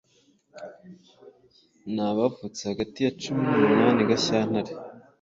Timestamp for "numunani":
3.49-4.01